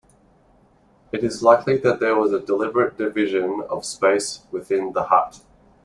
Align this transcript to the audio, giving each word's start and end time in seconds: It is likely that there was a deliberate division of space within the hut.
It 1.11 1.23
is 1.23 1.43
likely 1.43 1.77
that 1.77 1.99
there 1.99 2.15
was 2.15 2.33
a 2.33 2.39
deliberate 2.39 2.97
division 2.97 3.61
of 3.69 3.85
space 3.85 4.39
within 4.49 4.93
the 4.93 5.03
hut. 5.03 5.41